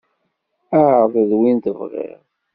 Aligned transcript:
Ɛreḍ-d 0.85 1.31
win 1.39 1.57
tebƔiḍ. 1.59 2.21